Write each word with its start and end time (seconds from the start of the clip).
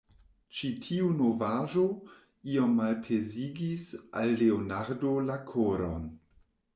Ĉi 0.59 0.69
tiu 0.85 1.09
novaĵo 1.17 1.83
iom 2.53 2.73
malpezigis 2.79 3.85
al 4.23 4.33
Leonardo 4.43 5.13
la 5.27 5.37
koron. 5.51 6.09